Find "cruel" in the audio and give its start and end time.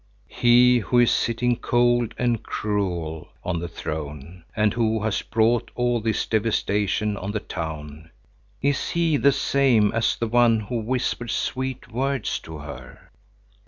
2.41-3.29